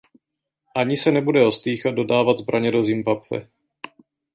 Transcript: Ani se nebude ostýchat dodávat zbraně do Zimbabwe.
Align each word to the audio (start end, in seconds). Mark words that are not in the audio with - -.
Ani 0.75 0.97
se 0.97 1.11
nebude 1.11 1.43
ostýchat 1.45 1.93
dodávat 1.95 2.37
zbraně 2.37 2.71
do 2.71 2.83
Zimbabwe. 2.83 3.47